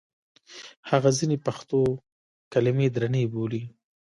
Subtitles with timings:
[0.89, 1.79] هغه ځینې پښتو
[2.53, 3.63] کلمې درنې بولي.